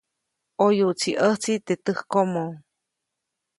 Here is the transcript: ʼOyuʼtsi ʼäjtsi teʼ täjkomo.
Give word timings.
ʼOyuʼtsi 0.61 1.09
ʼäjtsi 1.21 1.53
teʼ 1.65 1.79
täjkomo. 1.85 2.43